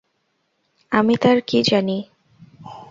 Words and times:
আমি 0.91 1.13
তার 1.17 1.37
কী 1.47 1.59
জানি? 1.63 1.97